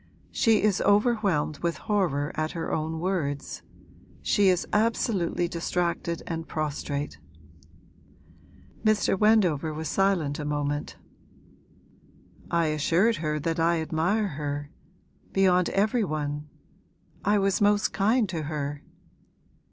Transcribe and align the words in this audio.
She 0.31 0.63
is 0.63 0.81
overwhelmed 0.81 1.59
with 1.59 1.77
horror 1.77 2.31
at 2.33 2.53
her 2.53 2.73
own 2.73 2.99
words; 2.99 3.61
she 4.23 4.47
is 4.49 4.65
absolutely 4.73 5.47
distracted 5.47 6.23
and 6.25 6.47
prostrate.' 6.47 7.19
Mr. 8.83 9.15
Wendover 9.15 9.71
was 9.71 9.89
silent 9.89 10.39
a 10.39 10.43
moment. 10.45 10.95
'I 12.49 12.65
assured 12.65 13.17
her 13.17 13.39
that 13.41 13.59
I 13.59 13.79
admire 13.79 14.29
her 14.29 14.71
beyond 15.33 15.69
every 15.69 16.03
one. 16.03 16.49
I 17.23 17.37
was 17.37 17.61
most 17.61 17.93
kind 17.93 18.27
to 18.29 18.41
her.' 18.41 18.81